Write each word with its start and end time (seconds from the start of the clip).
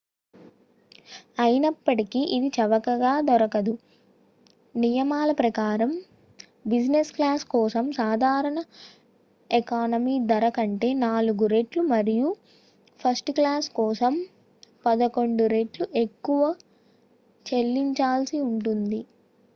అయినప్పటికీ 1.39 2.21
ఇది 2.35 2.47
చవకగా 2.55 3.11
దొరకదు 3.27 3.73
నియమాల 4.75 5.31
ప్రకారం 5.31 5.91
బిసినెస్ 6.65 7.11
క్లాస్ 7.11 7.43
కోసం 7.45 7.85
సాధారణ 7.91 8.57
ఎకానమీ 9.49 10.15
ధర 10.25 10.47
కంటే 10.49 10.89
4 11.01 11.49
రెట్లు 11.53 11.83
మరియు 11.93 12.29
ఫస్ట్ 12.99 13.31
క్లాస్ 13.31 13.69
కోసం 13.71 14.15
పదకొండు 14.85 15.45
రెట్లు 15.55 15.87
ఎక్కువ 16.05 16.41
చెల్లించాల్సి 17.45 18.39
ఉంటుంది 18.49 19.01